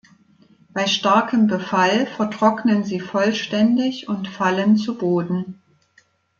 Bei 0.73 0.87
starkem 0.87 1.45
Befall 1.45 2.07
vertrocknen 2.07 2.83
sie 2.83 2.99
vollständig 2.99 4.07
und 4.09 4.27
fallen 4.27 4.75
zu 4.75 4.97
Boden. 4.97 5.61